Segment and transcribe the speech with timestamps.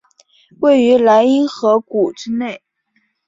[0.61, 2.63] 位于莱茵河谷之内。